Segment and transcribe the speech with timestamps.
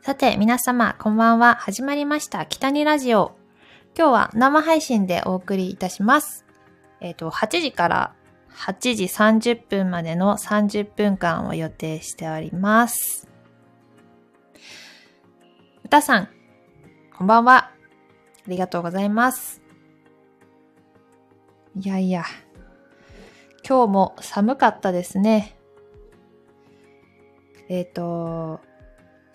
[0.00, 1.56] さて、皆様、こんばんは。
[1.56, 2.46] 始まりました。
[2.46, 3.36] 北にラジオ。
[3.96, 6.46] 今日は生配信でお送りいたします。
[7.00, 8.14] えっ、と、8時から
[8.52, 13.28] 8時30分までの30分間を予定しております。
[15.84, 16.28] うたさん、
[17.16, 17.56] こんばんは。
[17.56, 17.72] あ
[18.46, 19.60] りがとうございます。
[21.76, 22.24] いやいや、
[23.68, 25.58] 今日も寒かったですね。
[27.68, 28.60] えっ、と、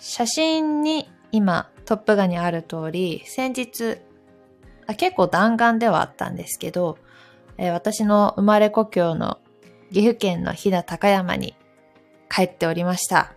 [0.06, 4.00] 写真に今トップ画にある通り、先日、
[4.86, 6.98] あ結構弾丸ではあったんですけど、
[7.58, 9.40] えー私の生まれ故郷の
[9.94, 11.56] 岐阜県の飛騨高山に
[12.30, 13.34] 帰っておりました。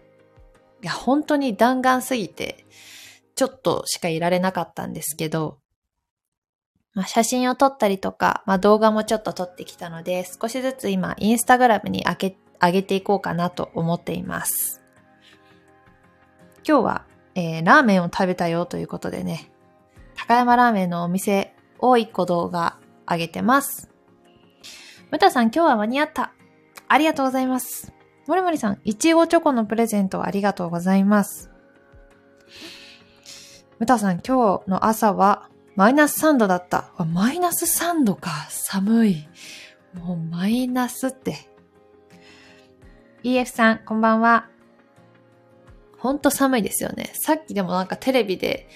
[0.83, 2.67] いや、本当に弾丸すぎて、
[3.37, 5.59] ちょっとしかいられなかったんですけど、
[6.95, 14.83] まあ、写真を撮ったりとか、まあ、動画もちょっと撮ってきたので、少しずつ今、インスタグラムに上げ上げていこうかなと思っています。
[16.67, 19.53] 今日は、えーラーメンを食べたよということでね、
[20.17, 23.91] 高山ラーメンのお店を一個動画上げてます。
[25.13, 26.33] むたさん今日は間に合った。
[26.89, 27.93] ありがとうございます。
[28.27, 31.51] もりもりさん、いちごチョコのプレゼントありがとうございます。
[33.79, 36.91] むたさん今日の朝はマイナス3度だった。
[37.13, 38.31] マイナス3度か。
[38.49, 39.29] 寒い。
[39.95, 41.49] もうマイナスって。
[43.23, 44.49] EF さん、こんばんは。
[45.99, 47.11] ほんと寒いですよね。
[47.15, 48.69] さっきでもなんかテレビで、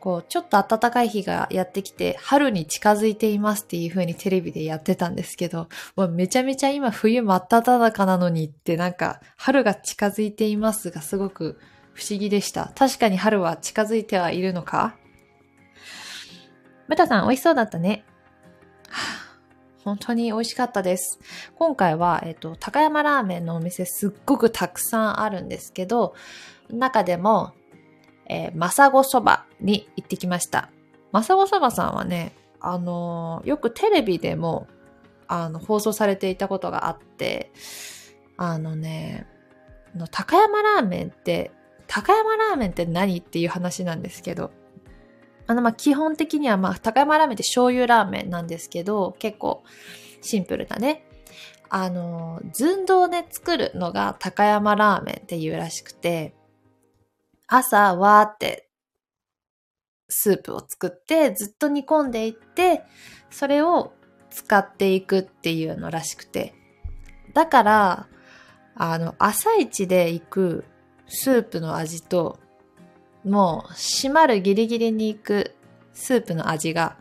[0.00, 11.58] こう、ちょっと暖かい日がやってきて、春に近づいていますっていう風にテレビでやってたんですけど、もうめちゃめちゃ今冬真っ只中なのにってなんか、春が近づいていますがすごく
[11.94, 12.72] 不思議でした。
[12.76, 14.94] 確かに春は近づいてはいるのか？
[16.86, 18.04] ムタさん、美味しそうだったね。
[18.90, 19.23] はあ
[19.84, 21.20] 本当に美味しかったです。
[21.56, 26.14] 今回は、えっと、高山ラーメンのお店すっごくたくさんあるんですけど、
[26.70, 27.52] 中でも、
[28.26, 30.70] えー、まさごそばに行ってきました。
[31.12, 34.66] まさごそばさんはね、あのーよくテレビでも、
[35.28, 37.52] あの、放送されていたことがあって、
[38.38, 39.26] あのね、
[39.94, 41.52] の高山ラーメンって、
[41.86, 44.50] 高山ラーメンって何っていう話なんですけど、
[45.46, 49.64] あの、ま、基本的には、ま、高山ラーメンって醤油ラーメンなんですけど、結構
[50.20, 51.06] シンプルなね。
[51.68, 56.34] あの、寸胴で作るのが高山ラーメンっていうらしくて、
[57.46, 58.68] 朝わーって
[60.08, 62.82] スープを作ってずっと煮込んでいって、
[63.30, 63.92] それを
[64.30, 66.54] 使っていくっていうのらしくて。
[67.32, 68.08] だから、
[68.76, 70.64] あの、朝一で行く
[71.08, 72.38] スープの味と、
[73.24, 75.54] もう閉まるギリギリに行く
[75.92, 76.96] スープの味が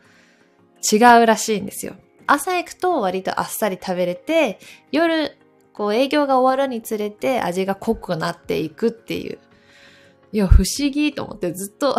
[0.92, 1.96] 違うらしいんですよ。
[2.28, 4.60] 朝行くと割とあっさり食べれて、
[4.92, 5.38] 夜、
[5.74, 9.40] こう営業が終わるにつれて味が濃くなっていくっていう。
[10.32, 11.98] いや、不思議と思ってずっと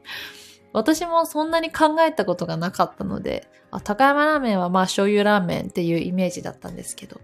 [0.72, 7.20] 私もそんなに考えたことがなかったので、あ高山ラーメンはまあ醤油ラーメンっていうイメージだったんですけど。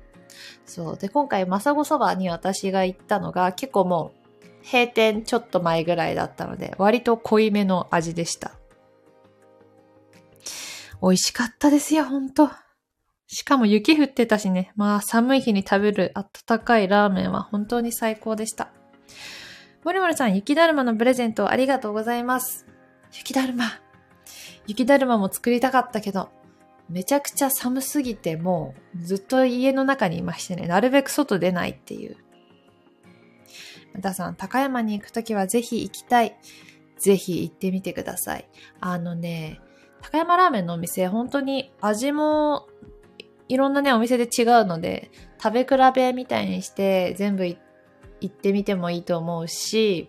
[0.65, 0.97] そう。
[0.97, 4.22] で、今回、まさごそばに私が行ったのが結構もう
[4.65, 8.53] 閉店ちょっと前ぐらいだったので、割と濃いめの味でした。
[11.03, 12.51] 美味しかったですよ、ほんと。
[13.27, 14.73] しかも雪降ってたしね。
[14.77, 18.71] まあ寒い日に食べる温かいラーメンは本当に最高でした。
[19.85, 22.67] もりもりさん、雪だるまのプレゼントありがとうございます。
[23.13, 23.81] 雪だるま。
[24.67, 26.31] 雪だるまも作りたかったけど、
[26.89, 32.17] めちゃくちゃ寒すぎてもうずっと家の中にいましてね、なるべく外出ないっていう。
[33.95, 36.37] またさん、高山に行くときはぜひ行きたい。
[36.99, 38.49] ぜひ行ってみてください。
[38.81, 39.61] あのね、
[40.03, 42.69] 高山ラーメンのお店、本当に味も
[43.49, 45.11] いろんなね、お店で違うので、
[45.43, 47.59] 食べ比べみたいにして全部行
[48.27, 50.09] ってみてもいいと思うし、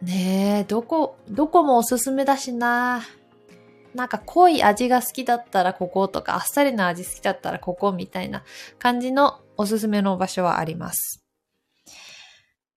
[0.00, 3.02] ねえ、どこ、どこもおすすめだしな。
[3.94, 8.42] なんか濃い味が好きだったらこことか、あっさりな味好きだったらここみたいな
[8.78, 11.21] 感じのおすすめの場所はあります。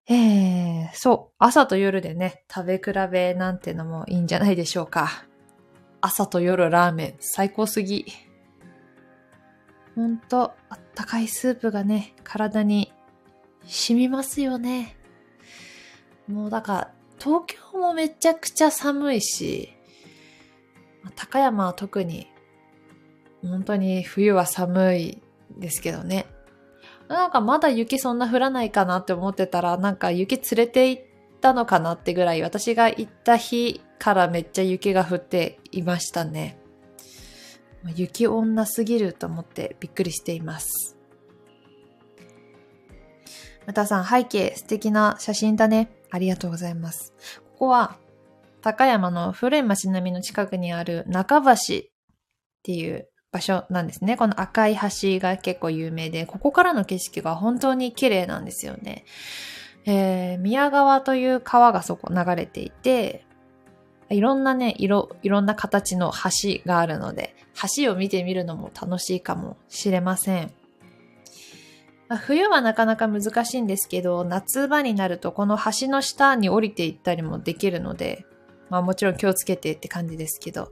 [0.08, 5.26] えー、そう、朝と夜でね、食べ比べなんてのもいいんじゃないでしょうか。
[6.00, 8.06] 朝と夜ラーメン、最高すぎ。
[9.96, 12.94] ほんと、あったかいスープがね、体に
[13.66, 14.96] 染みますよね。
[16.28, 19.74] もうだから、東京もめちゃくちゃ寒いし、
[21.16, 22.28] 高山は特に、
[23.42, 25.22] 本当に冬は寒い
[25.58, 26.28] ですけどね。
[27.08, 31.04] なんかまだ雪そんな降らないかなって思ってたら、なんか雪連れて行っ
[31.42, 36.60] たのかなってぐらい、私が行った日からめっちゃ雪が降っていましたね。
[37.96, 40.98] 雪女すぎると思ってびっくりしています。
[43.68, 45.90] またさん、背景素敵な写真だね。
[46.12, 47.14] ありがとうございます。
[47.54, 47.98] ここは、
[48.62, 51.56] 高山の古い町並みの近くにある中橋っ
[52.64, 54.16] ていう場所なんですね。
[54.16, 59.04] この赤い橋が結構有名で、ここからの景色が本当に綺麗なんですよね。
[59.86, 63.26] えー、宮川という川がそこ流れていて、
[64.10, 67.36] いろんなね、色、いろんな形の橋があるので、
[67.76, 70.54] 橋を見てみるのも楽しいかもしれません。
[72.22, 78.26] 冬はなかなか難しいんですけど、夏場になるとこの橋の下に降りていったりもできるので、
[78.70, 80.72] まあもちろん気をつけてって感じですけど、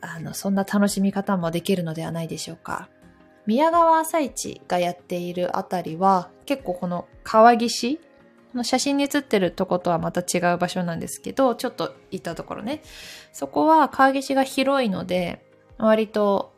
[0.00, 2.88] あの、そんな楽しみ方もできるのではないでしょうか。
[3.46, 8.02] 宮川朝市がやっているあたりは、結構この川岸、こ
[8.54, 12.82] の写真に写ってるとことはまた違う場所なんですけど、ちょっと行ったところね。
[13.32, 15.44] そこは川岸が広いので、
[15.78, 16.54] 割と、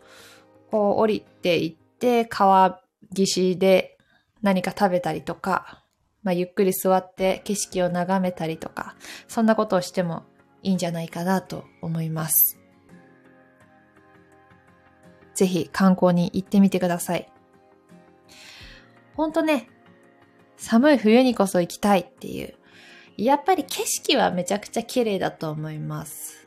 [0.70, 2.80] こう降りていって、川
[3.14, 3.98] 岸で
[4.42, 5.84] 何か食べたりとか、
[6.22, 8.94] まあ、ゆっくり座って景色を眺めたりとか、
[9.26, 10.24] そんなことをしても
[10.62, 12.59] いいんじゃないかなと思います。
[15.40, 17.26] ぜひ観光に行ってみてください。
[19.14, 19.70] ほんとね、
[20.58, 22.56] 寒い冬にこそ行きたいっていう。
[23.16, 26.46] やっぱり景色はめちゃくちゃ綺麗だと思います。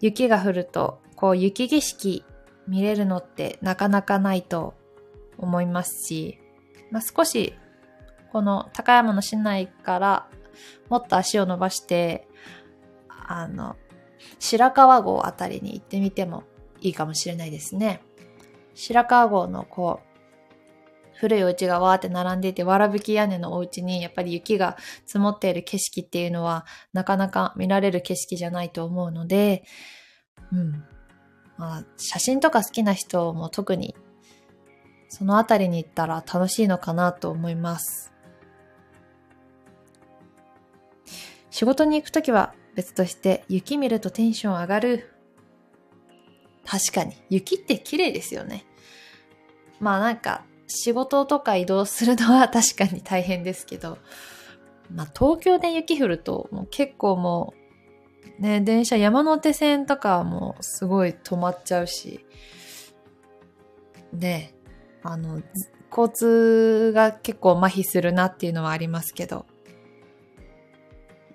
[0.00, 2.24] 雪が降ると、こう雪景色
[2.66, 4.72] 見れるのってなかなかないと
[5.36, 6.38] 思いますし、
[6.90, 7.52] まあ、少し
[8.32, 10.28] この高山の市内から
[10.88, 12.26] もっと足を伸ばして、
[13.10, 13.76] あの、
[14.38, 16.44] 白川郷あたりに行ってみても
[16.82, 18.02] いいかもしれないですね。
[18.74, 24.76] 白川郷のこう、古いお家がわーって並んでいて、わらぶき屋根のお家にやっぱり雪が
[25.06, 29.64] 積もっている景色っていうのはなかなか見られる景色じゃないと思うので、
[30.52, 30.84] うん。
[31.58, 33.94] まあ、写真とか好きな人も特に
[35.08, 38.12] そのあたりに行ったら楽しいのかなと思います。
[41.50, 45.11] 仕事に行くときは別として雪見るとテンション上がる
[46.64, 47.16] 確かに。
[47.28, 48.64] 雪って綺麗ですよね。
[49.80, 53.98] まあなんか、仕事とか移動するのは確かに大変ですけど、
[54.94, 57.54] まあ東京で雪降るともう結構も
[58.38, 62.24] う、ね、電車山手線とかもすごい止まっちゃうし、
[64.12, 64.54] ね、
[65.02, 65.42] あの、
[65.90, 69.46] 交通が結構麻痺するなっていうのはありますけど、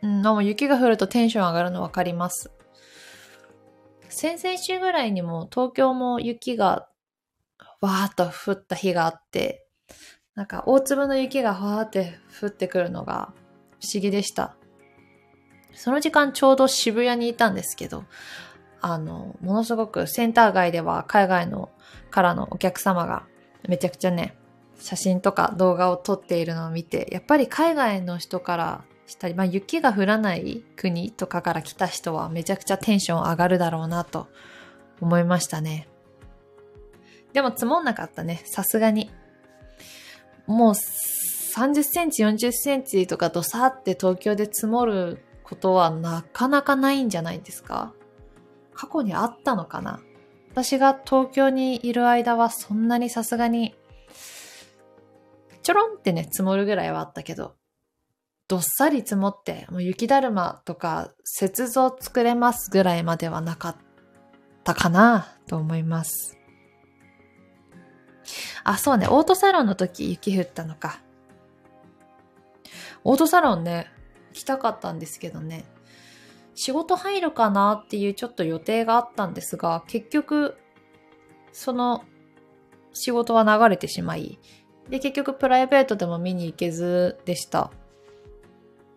[0.01, 2.51] うん、でも雪が降るとテンション上がるのわかります。
[4.09, 6.87] 先々週ぐらいにも東京も雪が
[7.81, 9.65] わーっと降った日があって、
[10.35, 13.33] なんか大粒の雪がわーって降ってくるのが
[13.79, 14.55] 不思議でした。
[15.73, 18.05] その時間ちょうど渋谷にいたんですけど、
[18.81, 21.69] あの、ものすごくセンター街では海外の
[22.09, 23.27] からのお客様が
[23.67, 24.37] めちゃくちゃね、
[24.79, 34.27] 写真とか動画を撮っているのを見て、やっぱり海外の人からしたり、まあ雪が降らない国とかから来た人はめちゃくちゃテンション上がるだろうなと
[35.01, 35.87] 思いましたね。
[37.33, 38.41] でも積もんなかったね。
[38.45, 39.09] さすがに。
[40.45, 47.93] もう30センチ、40センチとかドサって東京で積もることはなかなかないんじゃないですか
[48.73, 49.99] 過去にあったのかな
[50.51, 53.75] 私が東京にいる間はそんなにさすがに
[55.67, 57.55] ちょろんってね、積もるぐらいはあったけど、
[58.47, 61.11] どっさり積もって、もう雪だるまとか
[61.41, 63.75] 雪像作れますぐらいまではなかっ
[64.63, 66.37] たかなと思います。
[68.63, 71.01] あ、そうね、オートサロンの時雪降ったのか。
[73.03, 73.87] オートサロンね、
[74.33, 75.65] 来たかったんですけどね、
[76.55, 80.57] 仕事入るかなっていうちょっと予定があったんですが、結局、
[81.51, 82.03] その
[82.93, 84.39] 仕事は流れてしまい、
[84.89, 87.71] で、結局プライベートでも見に行けずでした。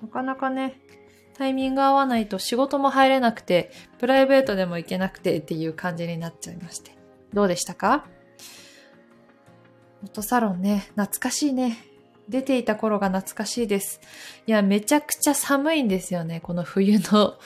[0.02, 0.80] なかなかね、
[1.36, 6.96] タイミング合わないと仕事も入れなくて、プライベートでも行けなくてっていう感じになっちゃいまして。
[7.32, 8.06] どうでしたか？
[10.00, 11.78] フォトサロンね、懐かしいね。
[12.28, 14.00] 出ていた頃が懐かしいです。
[14.46, 16.40] いや、めちゃくちゃ寒いんですよね。
[16.40, 17.38] この冬の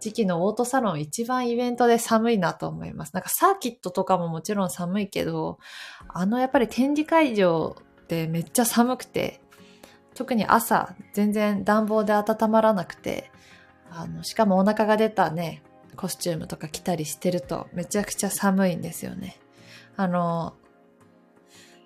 [0.00, 3.14] 時期のオートサロン一番イベントで寒いなと思います。
[3.14, 5.58] なんかサーキットとかももちろん寒いけど、
[6.08, 9.39] あのやっぱり展示会場ってめっちゃ寒くて、
[10.20, 13.30] 特に朝、全然暖房で温まらなくて、
[13.90, 15.62] あの、しかもお腹が出たね、
[15.96, 19.38] コスチュームとか着たりしてるとめちゃくちゃ寒いんですよね。
[19.96, 20.52] あの、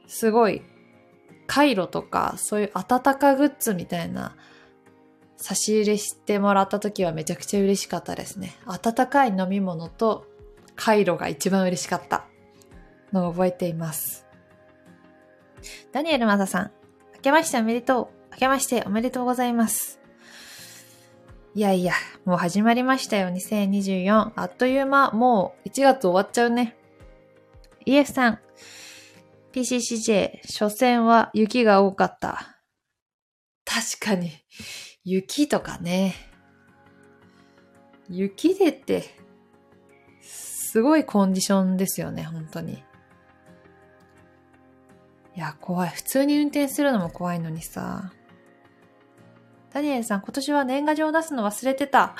[0.08, 0.62] すごい、
[1.46, 4.34] カイロとか、そういう暖かグッズみたいな
[5.36, 8.56] 差し入れしてもらった時はめちゃくちゃ嬉しかったですね。
[8.66, 10.26] 温かい飲み物と
[10.74, 12.24] カイロが一番嬉しかった
[13.12, 14.26] のを覚えています。
[15.92, 16.72] ダニエルマサさん、
[17.14, 18.23] 明けましておめでとう。
[18.34, 20.00] 明けましておめでとうございます。
[21.54, 21.92] いやいや、
[22.24, 24.32] もう始まりましたよ、2024。
[24.34, 26.76] あっという間、もう1月終わっちゃうね。
[27.86, 28.38] EF さん、
[29.52, 32.58] PCCJ、初戦は雪が多かった。
[33.64, 34.32] 確かに、
[35.04, 36.16] 雪とかね。
[38.08, 39.04] 雪でって、
[40.20, 42.82] すごいコンディションですよね、本当に。
[45.36, 45.90] いや、怖い。
[45.90, 48.12] 普通に運転するのも怖いのにさ。
[49.74, 52.14] ダニエルさん、今年は年賀状を出すの忘れてた。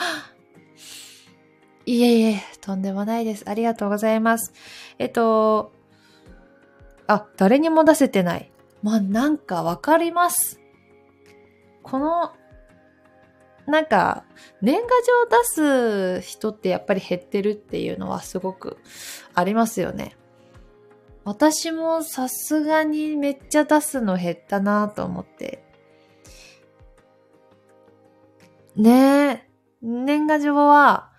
[1.86, 3.44] いえいえ、とんでもないです。
[3.48, 4.52] ありがとうございます。
[4.98, 5.70] えっと、
[7.06, 8.50] あ、誰にも出せてない。
[8.82, 10.58] まあ、なんかわかります。
[11.84, 12.32] この、
[13.66, 14.24] なんか、
[14.60, 18.78] 年賀状を出す人ってやっぱり減ってるっていうのはすごく
[19.32, 20.16] ありますよね。
[21.22, 25.63] 私もさすがにめっちゃ出すの減ったなと思って。
[28.76, 29.50] ねえ。
[29.82, 31.10] 年賀状は、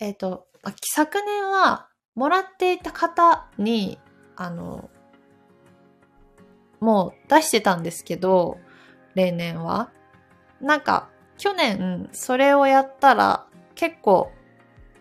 [0.00, 0.46] えっ、ー、と、
[0.82, 3.98] 昨年は、もらっていた方に、
[4.36, 4.90] あの、
[6.80, 8.58] もう出してたんですけど、
[9.14, 9.90] 例年は。
[10.60, 11.08] なんか、
[11.38, 14.32] 去年、それをやったら、結構、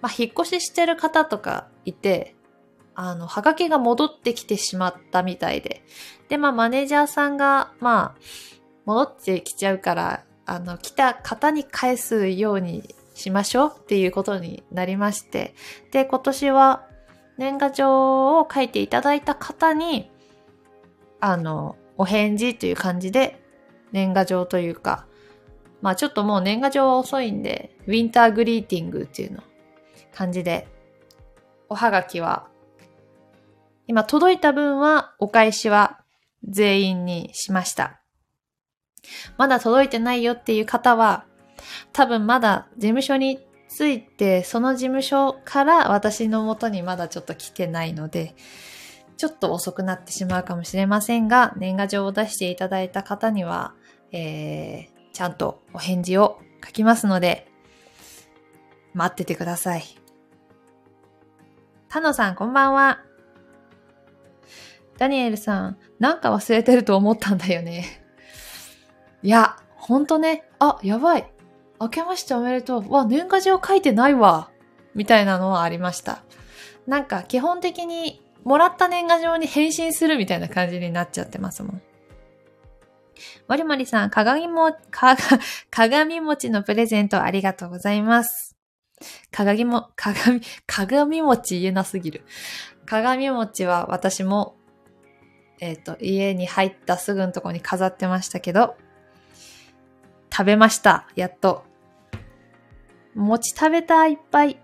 [0.02, 2.36] まあ、引っ越ししてる方とかいて、
[2.94, 5.84] あの、はがきが戻ってきてしまったみたいで。
[6.30, 8.22] で、まあ、マネージャーさんが、まあ、
[8.86, 15.54] 戻ってきちゃうから、あの、来た方に返すようにしましょうっていうことになりまして。
[15.92, 16.88] で、今年は
[17.38, 20.10] 年賀状を書いていただいた方に、
[21.20, 23.42] あの、お返事という感じで
[23.92, 25.06] 年賀状というか、
[25.82, 29.44] まあちょっともう年賀状は遅いんで、ウィンターグリーティングっていうの
[30.14, 30.68] 感じで、
[31.70, 32.48] おはがきは、
[33.88, 36.02] 今届いた分はお返しは
[36.48, 37.97] 全員にしました。
[39.38, 41.26] まだ届いてないよっていう方は、
[41.94, 48.36] 多分まだ事務所について、その事務所から私の元にまだちょっと来てないので、
[49.18, 53.74] ちょっと遅くなってしまうかもしれませんが、年賀状を出していただいた方には、
[54.12, 57.48] えー、ちゃんとお返事を書きますので、
[58.94, 59.84] 待っててください。
[61.90, 63.02] タノさん、こんばんは。
[64.98, 68.07] ダニエルさん、なんか忘れてると思ったんだよね。
[69.24, 71.32] いや、ほんとね、あ、やばい。
[71.80, 72.92] 明けましておめでとう。
[72.92, 74.50] わ、年賀状書いてないわ。
[74.96, 76.24] みたいなのはありました。
[76.88, 81.82] なんか基本的にもらった年賀状に返信するみたいな感じになっちゃってますもん。
[83.48, 85.16] もりもりさん、鏡も、か、
[85.70, 88.56] 鏡餅のプレゼントありがとうございます。
[89.32, 92.24] 鏡も、鏡、鏡餅言えなすぎる。
[92.86, 94.56] 鏡餅は私も、
[95.60, 98.76] えっ、ー、と、家に入ったすぐのとこに飾ってましたけど、
[100.38, 101.08] 食べました。
[101.16, 101.64] やっと。
[103.16, 104.60] 餅食べたいっぱい。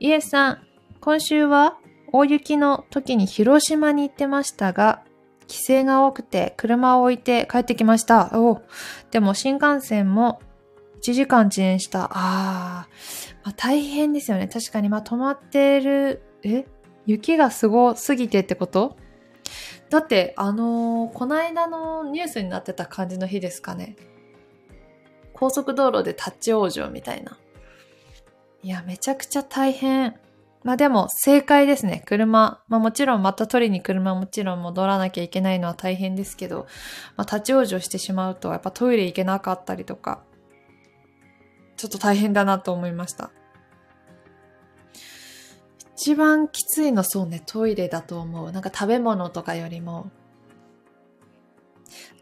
[0.00, 0.66] イエスさん、
[1.02, 1.76] 今週は
[2.12, 5.02] 大雪の時に広島に行ってましたが、
[5.42, 8.30] 規制が多くて車を置いて帰ってきました。
[8.40, 8.62] お
[9.10, 10.40] でも新幹線も
[11.02, 12.08] 1時間遅延した。
[12.14, 14.48] あー、まあ、大変ですよね。
[14.48, 16.64] 確かに、まあ、止まってる、え？
[17.04, 18.96] 雪がすごすぎてってこと？
[19.90, 23.96] だって、あのー、この間のニュースになってた感じの日ですかね。
[25.42, 27.36] 高速道路で立ち往生みたいな。
[28.62, 30.14] いや、めちゃくちゃ大変。
[30.62, 32.04] まあでも、正解ですね。
[32.06, 32.62] 車。
[32.68, 36.68] まあもちろん、また取りに車もちろん戻らなきゃいけないのは大変ですけど、
[37.16, 40.22] まあ立ち往生してしまうと、やっぱトイレ行けなかったりとか、
[41.76, 43.32] ちょっと大変だなと思いました。
[45.96, 48.52] 一番きついのそうね、トイレだと思う。
[48.52, 50.08] なんか食べ物とかよりも、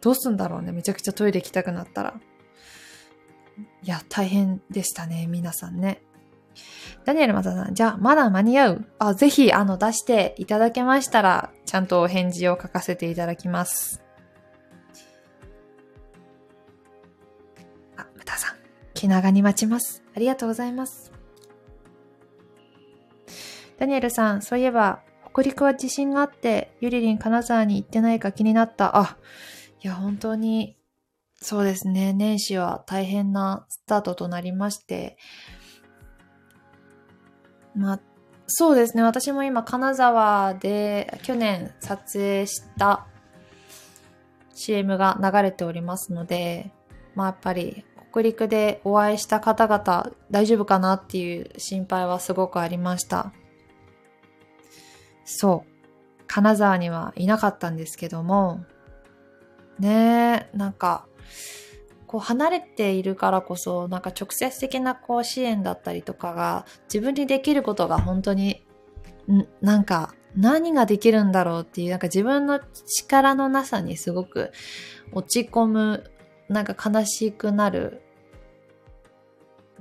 [0.00, 0.72] どうすんだろうね。
[0.72, 2.18] めちゃくちゃトイレ行きたくなったら。
[3.82, 6.02] いや、大変でしたね、皆さんね。
[7.04, 8.84] ダニエルマサさん、じゃあ、まだ間に合う？
[8.98, 14.02] あ、ぜひ、あの、出していただけましたら、ちゃんとお返事を書かせていただきます。
[17.96, 18.56] あ、ムタさん、
[18.94, 20.02] 気長に待ちます。
[20.14, 21.12] ありがとうございます。
[23.78, 25.00] ダニエルさん、そういえば、
[25.32, 28.98] 北陸は地震があって、ゆりりん金沢に行ってないか気になった。
[28.98, 29.16] あ、
[29.82, 30.76] いや、本当に
[31.42, 32.12] そうですね。
[32.12, 35.16] 年始は大変なスタートとなりまして。
[37.75, 38.00] まあ、
[38.47, 39.02] そうですね。
[39.02, 43.06] 私も今、金沢で去年撮影した
[44.54, 46.73] CM が流れておりますので、
[47.14, 53.32] まあやっぱり北陸でお会いした方々大丈夫かなっていう心配はすごくありました。
[55.25, 56.25] そう。
[56.26, 58.64] 金沢にはいなかったんですけども、
[59.78, 61.06] ねえ、なんか、
[62.06, 68.66] こう離れているからこそ、なんか直接的なこう支援だったりとかが自分にできることが本当に、
[69.30, 74.50] んなんか何ができるんだろうっていう、なんか自分の力のなさにすごく
[75.12, 76.10] 落ち込む、
[76.49, 78.02] なんか悲しくなる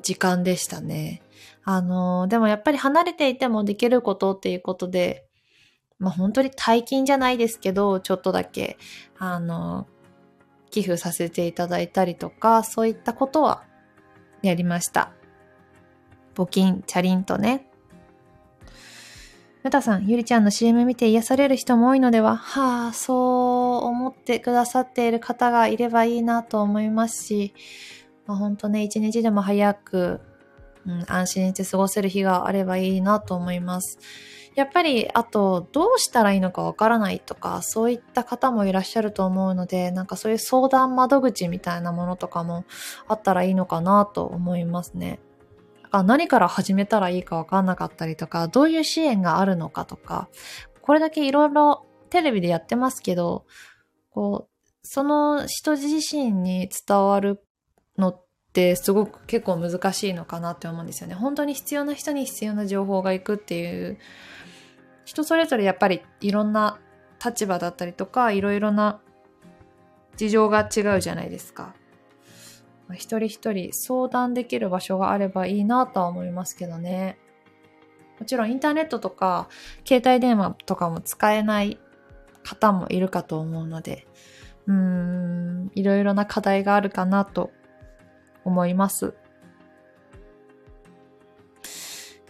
[0.01, 1.21] 時間でしたね。
[1.63, 5.25] あの、でもやっぱり離れていてもできることっていうことで、
[5.97, 8.77] まあ本当に大金じゃないですけど、ちょっとだけ、
[9.17, 9.87] あの、
[10.71, 13.63] 寄付させていただいたりとか、そういったことは
[14.41, 15.11] やりました。
[16.35, 17.65] 募金、チャリンとね。
[19.61, 22.37] むたさん、ゆりちゃんの CM 見て癒される人も多いのでは？
[22.37, 27.53] はあ、そう思ってくださっている方がいればいいなと思いますし、
[28.25, 30.21] まあ、本当ね、一日でも早く、
[30.85, 33.99] うん、安心して過ごせる日があればいいなと思います。
[34.59, 42.65] やっぱり、あと、どうしたらいいのかわからないとか、そういった方もいらっしゃると思うので、なんかそういう相談窓口みたいなものとかも
[43.07, 45.21] あったらいいのかなと思いますね。
[46.03, 50.27] 何から始めたらいいかわかんなかったりとか、どういう支援があるのかとか、
[50.81, 53.45] これだけいろいろテレビでやってますけど、
[54.09, 57.41] こう、その人自身に伝わる
[57.97, 61.15] のってすごく結構難しいのかなって思うんですよね。
[61.15, 63.97] 本当に必要な人に必要な情報がいくっていう、
[65.09, 66.79] 人それぞれやっぱりいろんな
[67.23, 69.01] 立場だったりとか、いろいろな
[70.17, 71.73] 事情が違うじゃないですか。
[72.93, 77.17] 一人一人相談できる場所があればいいなとは思いますけどね。
[78.19, 79.49] もちろんインターネットとか
[79.83, 81.79] 携帯電話とかも使えない
[82.43, 84.05] 方もいるかと思うので、
[84.67, 87.49] うーん、いろいろな課題があるかなと
[88.45, 89.15] 思います。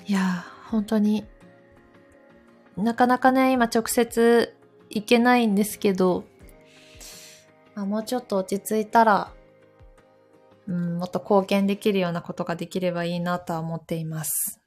[0.05, 1.25] いや本当に、
[2.77, 4.55] なかなかね、今直接
[4.89, 6.23] 行けないんですけど、
[7.75, 9.31] まあ、もうちょっと落ち着いたら、
[10.67, 14.61] うん、もっと貢献できるようなことができればいいなとは思っています。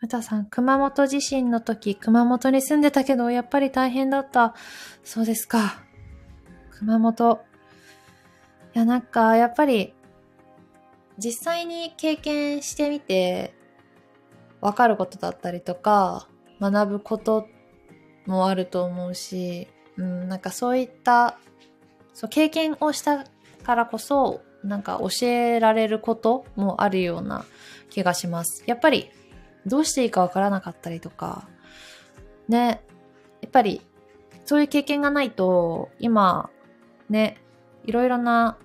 [0.00, 4.54] またさん、熊本地震の時、熊本に住んでたけど、やっぱり大変だった。
[5.02, 5.82] そうですか。
[6.70, 7.40] 熊本。
[8.74, 9.92] いや、なんか、やっぱり、
[11.18, 13.57] 実際に経験してみて、
[14.60, 16.28] わかることだったりとか、
[16.60, 17.48] 学ぶこと
[18.26, 21.38] もあると思うし、うん、なんかそういった、
[22.14, 23.24] そう、経験をした
[23.62, 27.44] からこそ、なんか教えられることもあるような
[27.90, 28.64] 気がします。
[28.66, 29.10] やっぱり、
[29.66, 31.48] どうしていいかわからなかったりとか、
[32.48, 32.82] ね、
[33.40, 33.82] やっぱり、
[34.44, 36.50] そういう経験がないと、今、
[37.08, 37.38] ね、
[37.84, 38.58] いろいろな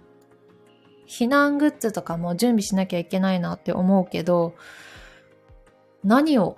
[1.07, 4.55] 避難グッズとかも準備しなきゃいけないなって思うけど、
[6.03, 6.57] 何を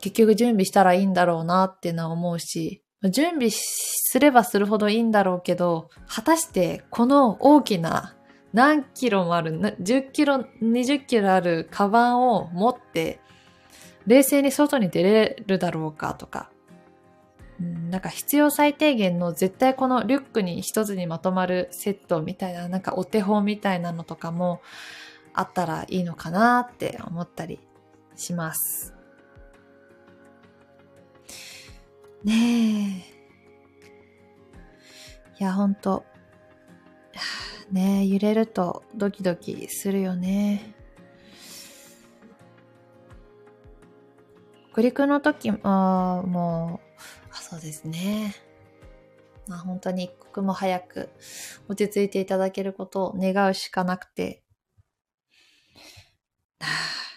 [0.00, 8.14] 結局準備したらいいんだろうなっていうのは思うし、準備すればするほどいいんだろうけど、果たしてこの大きな
[8.52, 13.20] 何キロもある、10キロ、20キロあるカバンを持って、
[14.06, 16.50] 冷静に外に出れるだろうかとか、
[17.58, 24.60] なんか必要最低限の絶対このリュックに一つにまとまるセットみたいな、なんかお手本みたいなのとかも
[25.32, 27.58] あったらいいのかなって思ったり
[28.16, 28.94] します。
[32.24, 33.14] ねえ。
[35.40, 36.04] いや、ほんと。
[37.70, 40.74] ねえ、揺れるとドキドキするよね。
[44.72, 47.00] 北陸の時あもう、
[47.32, 48.34] あ、そうですね。
[49.46, 51.10] まあ本当に一刻も早く
[51.68, 54.42] 落ち着いていただけることを願うしかなくて。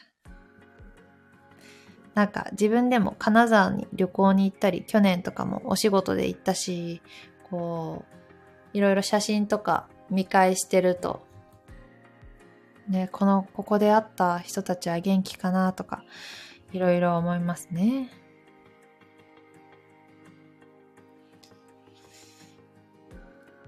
[2.18, 7.04] なんか自分でも金沢に旅行に行ったり、去年とかもお仕事で行ったし、
[7.48, 8.06] こ
[8.74, 11.22] う、いろいろ写真とか見返してると、
[12.90, 16.04] ね、この、ここで会った人たちは元気かなとか、
[16.74, 18.10] いろいろ思いますね。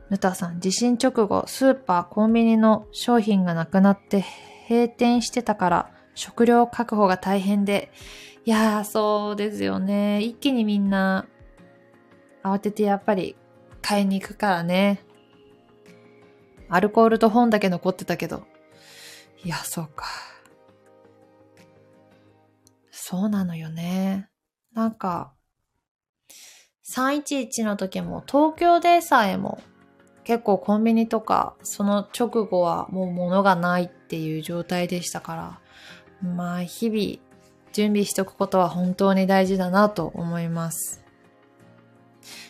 [0.09, 4.25] ムタさん、地震直後、スーパー、コンビニの商品がなくなって
[4.67, 7.91] 閉店してたから、食料確保が大変で、
[8.45, 10.21] いやー、そうですよね。
[10.21, 11.27] 一気にみんな、
[12.43, 13.35] 慌ててやっぱり
[13.81, 15.05] 買いに行くからね。
[16.69, 18.45] アルコールと本だけ残ってたけど。
[19.43, 20.05] いや、そうか。
[22.91, 24.29] そうなのよね。
[24.73, 25.33] なんか、
[26.89, 29.61] 311の時も東京でさえも
[30.23, 35.59] 結構コンビニとかその直後はもう物がないっていう状態でしたから、
[36.27, 37.28] まあ日々
[37.73, 41.03] 準備しとくことは本当に大事だなと思います。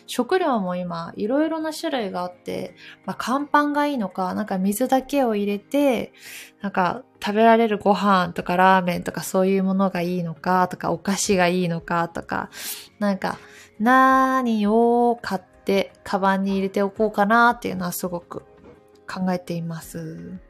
[0.06, 2.74] 食料も今、いろいろな種類があって、
[3.06, 6.12] まあ、乾パンがいいのか、なんか水だけを入れて、
[6.60, 12.50] なんか食べられるご飯とかラーメンとかそういうものがいいのか、とかお菓子がいいのか、とか、
[12.98, 13.38] なんか
[13.78, 18.42] 何を買ってカバンに入れておこうかなっていうのはすごく
[19.08, 20.40] 考えています。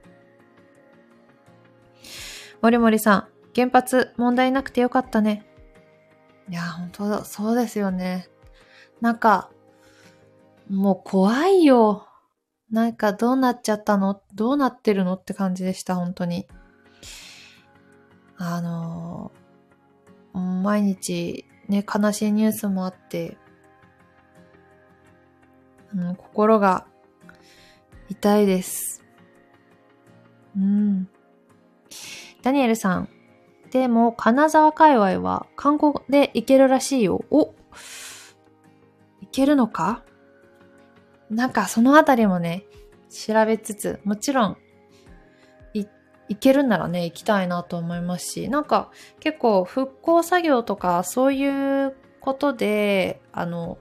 [2.62, 5.46] もりもりさん、原発問題なくてよかったね。
[6.48, 8.28] いや、本当だ、そうですよね。
[9.00, 9.50] なんか、
[10.68, 12.06] もう怖いよ。
[12.70, 14.22] なんかどうなっちゃったの？
[14.34, 16.46] どうなってるのって感じでした、本当に。
[18.36, 19.32] あの
[20.32, 23.36] 毎日ね、悲しいニュースもあって、
[25.94, 26.86] うん、心が
[28.08, 29.04] 痛いです。
[30.56, 31.08] うん。
[32.42, 33.08] ダニエルさん。
[33.70, 37.24] でも、金沢界隈は観光で行けるらしいよ。
[37.30, 37.54] お
[39.33, 40.02] けるのか？
[41.30, 42.64] なんかそのあたりもね、
[43.09, 44.56] 調べつつ、もちろん、
[45.72, 45.87] い、
[46.28, 53.78] いけるんならね、行きたいなと思いますし、なんか結構復興作業とかそういうことで、あの、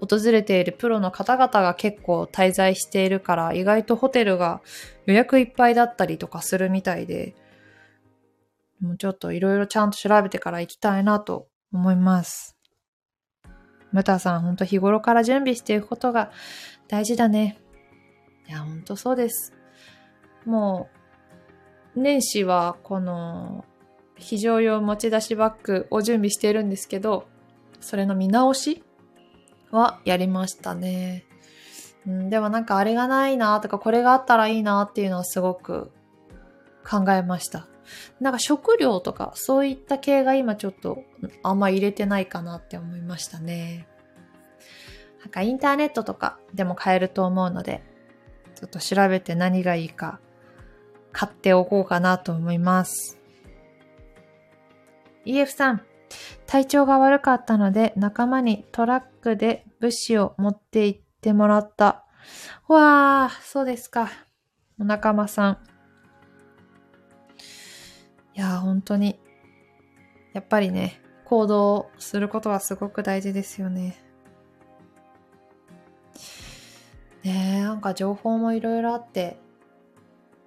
[0.00, 4.60] 訪れているプロの方々が結構滞在しているから、意外とホテルが
[5.06, 7.34] 予約いっぱいだったりとかするみたいで、
[8.80, 12.56] もうちょっといろいろちゃんと調べてから行きたいなと思います。
[13.92, 16.30] ムタさん、ほんと日頃から準備していくことが
[16.88, 17.58] 大事だね。
[18.48, 19.52] いや、ほんとそうです。
[20.44, 20.88] も
[21.96, 23.64] う、年始はこの
[24.16, 27.26] 非常用持ち出しバッグを準備しているんですけど、
[27.80, 28.82] それの見直し
[29.70, 31.24] はやりましたね。
[32.06, 35.90] うん、でもなんかあれがないなとかこれがあったらいいなっていうのはすごく
[36.88, 37.66] 考えました。
[38.20, 41.04] なんか食料とかそういった系が今ちょっと
[41.42, 43.86] あんま入れてないかなって思いましたね。
[45.20, 47.82] なんかインターネットとかでも買えると思うので、
[48.54, 50.20] ちょっと調べて何がいいか
[51.12, 53.18] 買っておこうかなと思います。
[55.26, 55.82] EF さん、
[56.46, 62.04] 体調が悪かったので仲間にトラックで物資を持って行ってもらった。
[62.68, 64.10] わー、そうですか。
[64.80, 65.77] お仲間さん。
[68.38, 69.18] いや、本当に、
[70.32, 74.00] やっぱりね、行動することはすごく大事ですよね。
[77.24, 79.40] ねえ、なんか情報もいろいろあって、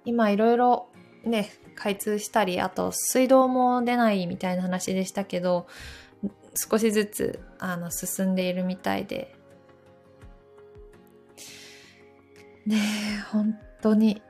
[0.06, 0.88] 今いろいろ
[1.24, 5.66] ね、開通したり、あと水道も出ないみたいな話でしたけど、
[6.54, 9.36] 少しずつあの進んでいるみたいで。
[12.64, 12.78] ね
[13.18, 14.22] え、本当に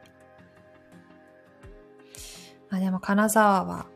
[2.72, 3.86] あでも金沢は、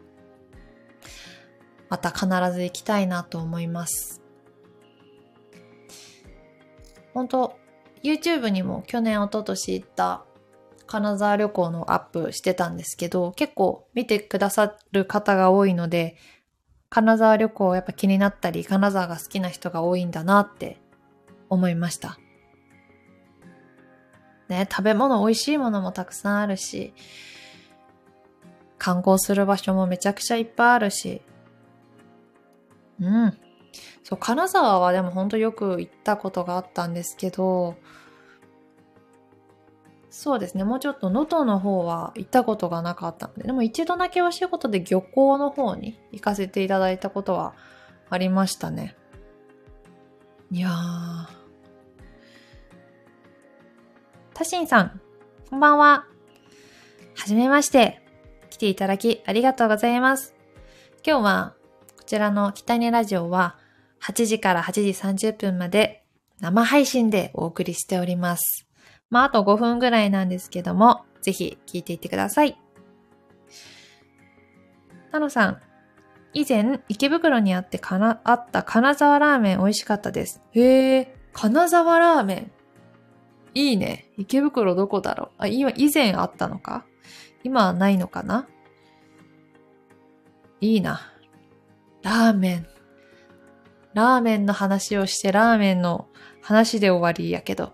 [1.89, 4.21] また必ず行きたいなと思います。
[7.15, 7.57] 本当
[8.03, 10.25] YouTube にも去年、一昨年行った
[10.87, 16.17] 金沢旅行のアップしてたんですけど、結構見てくださる方が多いので、
[16.91, 20.79] 金沢旅行やっぱ気になったり、金沢が好きな人が多いんだなって
[21.49, 22.19] 思いました。
[24.49, 26.93] ね、食べ物、美味しいものもたくさんあるし、
[28.79, 31.23] 観光する場所もめちゃくちゃいっぱいあるし。
[33.01, 33.39] うん。
[34.05, 37.77] そう、金沢はでもほんとよく行ったことがあったんですけど、
[40.11, 40.65] そうですね。
[40.65, 47.55] もうちょっと能登の方は行ったことがなかったので、でも一度だけお仕事で漁港の方に行かせていただいたことは
[48.09, 48.97] ありましたね。
[50.51, 51.27] いやー。
[54.33, 55.01] タシンさん、
[55.51, 56.07] こんばんは。
[57.15, 58.06] はじめまして。
[58.57, 60.35] 来ていただきありがとうございます。
[61.07, 61.55] 今日は
[61.99, 63.59] こちらの北にラジオは
[64.03, 64.81] 8時から8時
[65.29, 66.05] 30分まで
[66.41, 68.67] 生配信でお送りしております。
[69.11, 72.59] まあ、あと5分ぐらいなんですけども、ぜひ聞いていってください。
[75.13, 75.61] タノさん、
[76.33, 80.41] 以前池袋にあってかな、あった金沢ラーメン美味しかったです。
[80.53, 82.51] へえ、金沢ラーメン。
[83.53, 84.11] いいね。
[84.17, 86.87] 池袋どこだろうあ、今、以前あったのか？
[87.47, 88.49] 今はないのかな？
[90.61, 91.13] いいな。
[92.03, 92.67] ラーメン。
[93.95, 96.09] ラーメンの話をしてラーメンの
[96.43, 97.73] 話で終わりやけど、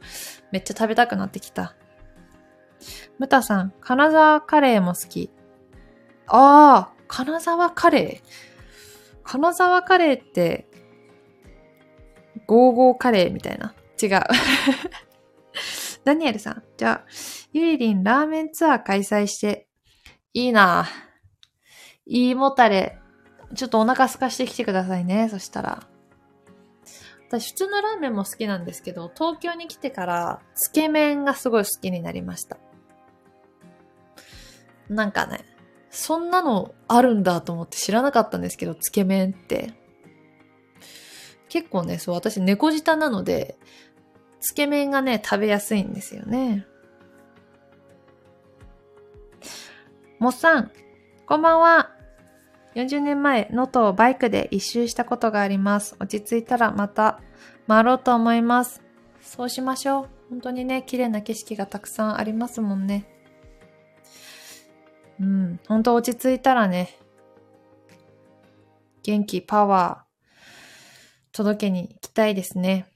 [0.50, 1.74] めっちゃ食べたくなってきた。
[3.18, 5.30] ムタさん、金沢カレーも好き。
[6.26, 8.28] ああ、金沢カレー。
[9.24, 10.68] 金沢カレーって、
[12.46, 13.74] ゴーゴーカレーみたいな。
[14.02, 14.20] 違う。
[16.04, 17.06] ダニエルさん、じゃあ、
[17.52, 19.68] ゆりりんラーメンツアー開催して、
[20.34, 20.88] いいなぁ。
[22.06, 22.98] いいもたれ、
[23.54, 25.86] ちょっとお腹空かしてきてくださいね、そしたら。
[27.28, 32.58] 私普通のラーメンも好きなんですけど、東京に来てからつけ麺がすごい好きになりました。
[34.88, 35.44] なんかね、
[35.90, 39.72] そんなのあるんだと思って知らなかったんですけど、つけ麺って。
[41.48, 43.58] 結構ね、そう、私猫舌なので、
[44.42, 46.66] つけ麺がね、食べやすいんですよね。
[50.18, 50.72] もっさん、
[51.26, 51.92] こんばんは。
[52.74, 55.94] 40年前、能登をバイクで一周したことがあります。
[56.00, 57.20] 落ち着いたらまた
[57.68, 58.82] 回ろうと思います。
[59.20, 60.08] そうしましょう。
[60.30, 63.06] 本当にね、綺麗な景色がたくさんありますもんね。
[65.20, 66.98] うん、本当落ち着いたらね、
[69.04, 72.91] 元気、パワー、届けに行きたいですね。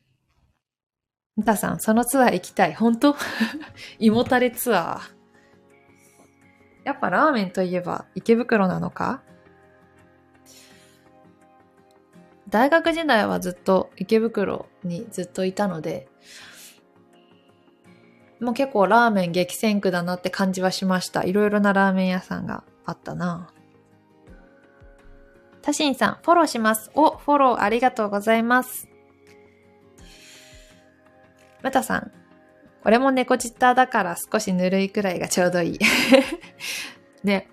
[1.36, 2.74] みたさん、そのツアー行きたい。
[2.74, 3.14] 本当？
[3.98, 5.16] 胃もたれツアー。
[6.84, 9.22] やっぱラーメンといえば池袋なのか？
[12.48, 16.08] 大学時代はずっと池袋にずっといたので、
[18.40, 21.24] もう結構ラーメン激戦区だなって感じはしました。
[21.24, 23.50] いろいろなラーメン屋さんがあったな。
[25.60, 26.92] タシンさん、フォローします。
[26.94, 28.88] お、フォローありがとうございます。
[31.62, 32.12] ムタさん、
[32.84, 35.78] 俺も猫舌だから少しぬるいくらいがちょうどいい。
[37.24, 37.48] ね、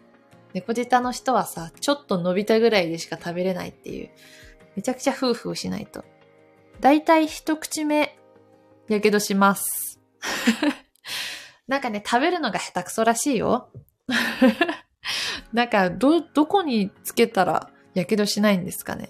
[0.54, 4.10] 猫舌の人はさ、ちょっと伸びたぐらいでしか食べれないっていう。
[4.76, 6.04] めちゃくちゃフーフーしないと。
[6.80, 8.18] だいたい一口目、
[8.90, 10.00] やけどします。
[11.68, 13.72] なんかね、食べるのが下手くそらしいよ。
[15.54, 19.10] なんか、ど、どこにつけたらやけどしないんですかね。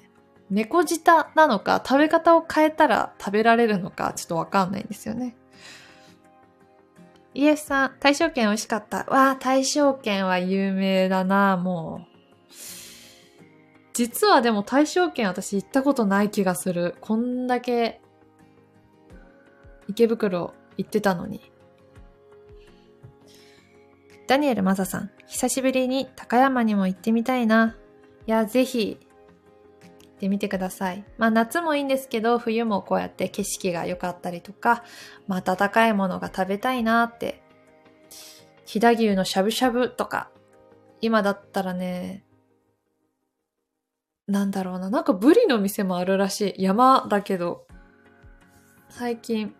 [0.54, 5.36] 猫舌なのか、食べ方を変えたら食べられるのか、ちょっとわかんないんですよね。
[7.34, 9.00] イエスさん、大正券美味しかった。
[9.06, 12.54] わあ、大正券は有名だな、もう。
[13.94, 16.96] 実はでも大正圏私行ったことない気がする。
[17.02, 18.02] こんだけ
[19.88, 21.52] 池袋行ってたのに。
[24.28, 27.76] ダニエルマサさん、久しぶりに高山にも行ってみたいな。
[28.28, 29.00] いや、ぜひ、
[30.16, 31.04] ってみてください。
[31.18, 34.84] まあ夏もいいんですけど、冬もこうやって景色が良かったりとか、
[35.28, 37.42] まあ温かいものが食べたいなって。
[38.66, 40.30] 飛騨牛のしゃぶしゃぶとか、
[41.02, 42.24] 今だったらね、
[44.28, 44.90] なんだろうな。
[44.90, 46.64] なんかブリの店もあるらしい。
[46.64, 47.68] 山だけど。
[48.90, 49.54] 最近、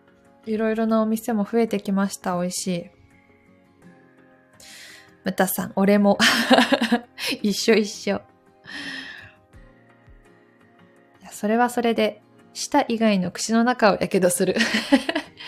[0.46, 2.38] いろいろなお店も増えてきました。
[2.38, 2.90] 美味しい。
[5.24, 6.18] ムタさん、俺も。
[7.42, 8.22] 一緒一緒。
[11.34, 14.54] それはそれで、舌以外の口の中をやけどする。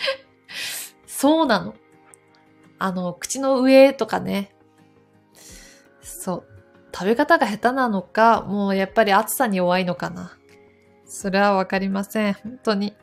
[1.07, 1.75] そうなの。
[2.77, 4.53] あの、口の上とかね。
[6.01, 6.43] そう。
[6.93, 10.37] 食べ方が下手なのか、もうやっぱり暑さに弱いのかな。
[11.05, 12.33] それはわかりません。
[12.33, 12.93] 本当に。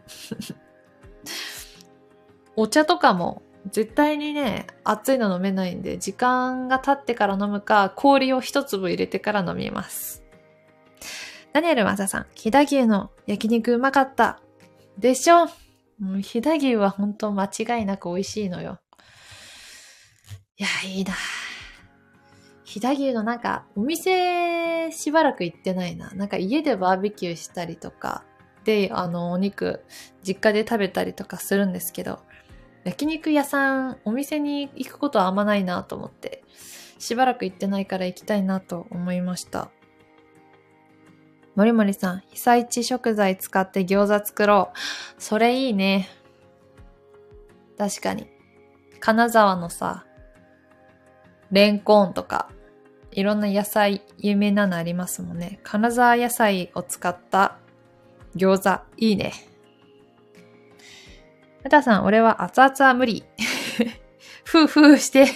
[2.55, 10.24] お茶とかも絶対にね、熱いの飲めないんで、時間が経ってから飲むか、氷を一粒入れてから飲みます。
[11.55, 14.41] ダニエルマサさん、飛騨牛の焼肉うまかった。
[14.99, 15.47] でしょ？
[16.01, 18.81] もう飛騨牛は本当間違いなく美味しいのよ。
[20.57, 21.15] いや、いいな
[22.65, 26.11] 飛騨牛のなんか、お店しばらく行ってないな。
[26.11, 28.25] なんか家でバーベキューしたりとか、
[28.65, 29.85] で、あの、お肉、
[30.25, 32.19] 実家で食べたりとかするんですけど、
[32.83, 36.43] 焼肉屋さん、お店に行くことはあんまないなと思って、
[36.99, 39.71] しばらく行ってないから行きたいなと思いました。
[41.55, 45.23] もりもりさん、被災地食材使って餃子作ろう。
[45.23, 46.09] それいいね。
[47.79, 48.27] 確かに。
[49.01, 50.05] 金沢のさ、
[51.53, 52.51] レンコンとか、
[53.13, 55.61] いろんな野菜、有名なのありますもんね。
[55.63, 57.59] 金沢野菜を使った
[58.35, 59.33] 餃子、いいね。
[61.65, 63.25] うたさん、俺は熱々は無理。
[64.45, 65.27] ふうふうして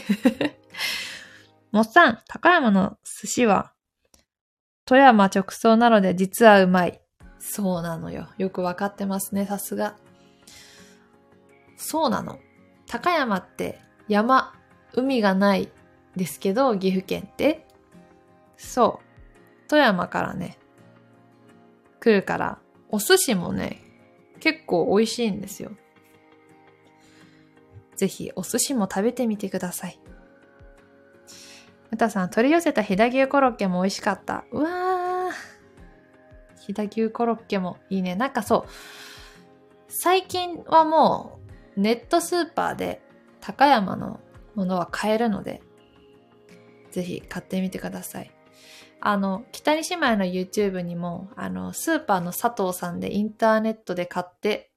[1.70, 3.72] もっさん、高山の寿司は、
[4.88, 6.98] 富山直送なので実はうまい。
[7.40, 8.27] そうなのよ。
[8.38, 9.96] よくわかってますね、さすが。
[11.77, 12.38] そうなの。
[12.87, 14.55] 高山って山、
[14.94, 15.70] 海がない
[16.16, 17.66] ですけど、岐阜県って
[18.57, 19.68] そう。
[19.68, 20.59] 富山からね、
[22.01, 23.83] 来るから、お寿司もね、
[24.40, 25.72] 結構美味しいんですよ。
[27.94, 30.01] ぜひお寿司も食べてみてください。
[31.90, 34.44] またさん、取り寄せた飛騨牛コロッケも美味しかった。
[34.53, 35.33] うわー。
[36.61, 38.14] 飛騨牛コロッケもいいね。
[38.14, 38.70] なんかそう、
[39.88, 41.40] 最近はも
[41.77, 43.01] うネットスーパーで
[43.40, 44.20] 高山の
[44.55, 45.62] ものは買えるので、
[46.90, 48.31] ぜひ買ってみてください。
[49.01, 54.72] あの、北に姉妹の YouTube にも、あの、スーパーの佐藤さんでインターネットで買って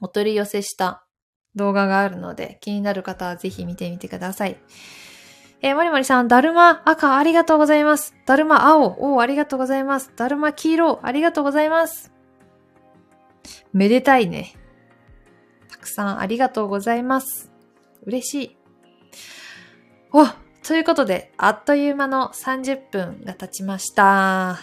[0.00, 1.06] お取り寄せした
[1.54, 4.56] 動画があるので、気になる方はぜひ見てみてください。
[5.64, 8.14] えー、もりもりさん、だるま赤ありがとうございます。
[8.26, 10.12] だるま青、おありがとうございます。
[10.14, 12.12] だるま黄色、ありがとうございます。
[13.72, 14.52] めでたいね。
[15.70, 17.50] たくさんありがとうございます。
[18.04, 18.56] 嬉しい。
[20.12, 20.26] お
[20.62, 24.60] ということで、あっという間の30分が経ちました。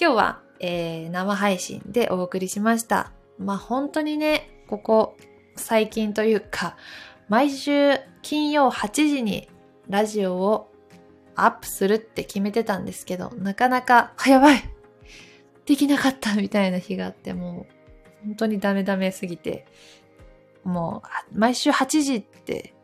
[0.00, 3.12] 今日は、えー、生配信でお送りしました。
[3.38, 5.16] まあ、本当にね、ここ
[5.54, 6.76] 最近というか、
[7.28, 9.48] 毎週金曜8時に
[9.88, 10.72] ラジオを
[11.34, 14.62] アップするって決めてたんですけど、なかなか、あ、やばい
[15.66, 19.66] できなかったみたいな日があって、もう、本当にダメダメすぎて、
[20.64, 22.74] もう、毎週8時って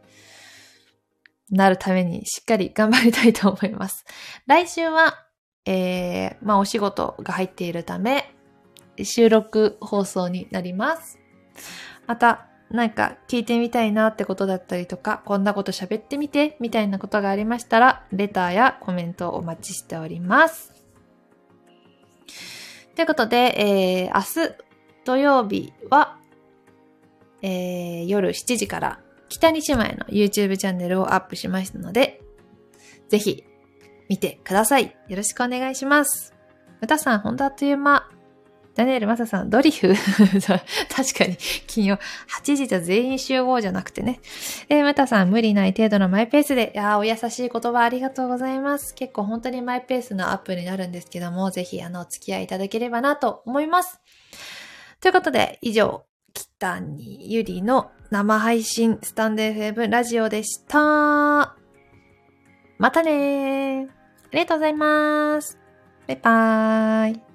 [1.51, 4.05] なるためにしっかり頑張りたいと思います。
[4.47, 5.27] 来週は、
[5.65, 8.35] えー、まあお仕事が入っているため、
[9.03, 11.19] 収録放送になります。
[12.07, 20.73] また、なんか聞いてみたいなってことだったりとか、こんなこと喋ってみて、みたいなことがありましたら、レターやコメントをお待ちしております。
[22.95, 24.55] ということで、えー、明日
[25.05, 26.19] 土曜日は、
[27.43, 32.23] えー、夜7時から北に姉妹の YouTube チャンネルをアップしましたので、
[33.09, 33.45] ぜひ
[34.09, 34.97] 見てください。
[35.09, 36.35] よろしくお願いします。
[36.81, 38.09] 歌さん、ほんとあっという間。
[38.75, 39.95] ダニエル・マサさん、ドリフ
[40.89, 41.99] 確かに、金曜、
[42.41, 44.21] 8時と全員集合じゃなくてね。
[44.69, 48.95] えー、マタさん、無理ない程度のマイペースで、いやお優しい言葉ありがとうございます。
[48.95, 54.01] 結構本当にマイペースのアップになるんですけども、ぜひ、あの、お付き合いいただければなと思います。
[55.01, 61.57] ということで、以上、北にゆりの生配信スタンド FM ラジオでした。
[62.79, 63.89] またねー。
[63.89, 63.89] あ
[64.33, 65.59] りがとうございます。
[66.09, 67.32] バイバーイ。